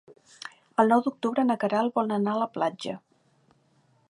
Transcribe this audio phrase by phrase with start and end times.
[0.83, 2.97] El nou d'octubre na Queralt vol anar a la platja.